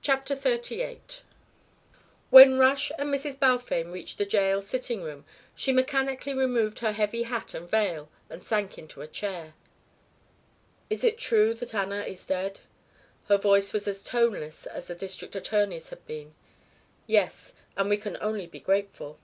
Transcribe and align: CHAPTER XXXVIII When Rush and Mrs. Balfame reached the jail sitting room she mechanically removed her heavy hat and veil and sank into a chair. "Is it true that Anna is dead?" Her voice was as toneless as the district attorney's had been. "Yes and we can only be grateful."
CHAPTER 0.00 0.34
XXXVIII 0.34 1.00
When 2.30 2.58
Rush 2.58 2.90
and 2.98 3.12
Mrs. 3.12 3.38
Balfame 3.38 3.90
reached 3.90 4.16
the 4.16 4.24
jail 4.24 4.62
sitting 4.62 5.02
room 5.02 5.26
she 5.54 5.72
mechanically 5.72 6.32
removed 6.32 6.78
her 6.78 6.92
heavy 6.92 7.24
hat 7.24 7.52
and 7.52 7.70
veil 7.70 8.08
and 8.30 8.42
sank 8.42 8.78
into 8.78 9.02
a 9.02 9.06
chair. 9.06 9.52
"Is 10.88 11.04
it 11.04 11.18
true 11.18 11.52
that 11.52 11.74
Anna 11.74 12.00
is 12.02 12.24
dead?" 12.24 12.60
Her 13.28 13.36
voice 13.36 13.74
was 13.74 13.86
as 13.86 14.02
toneless 14.02 14.64
as 14.64 14.86
the 14.86 14.94
district 14.94 15.36
attorney's 15.36 15.90
had 15.90 16.06
been. 16.06 16.34
"Yes 17.06 17.52
and 17.76 17.90
we 17.90 17.98
can 17.98 18.16
only 18.22 18.46
be 18.46 18.60
grateful." 18.60 19.18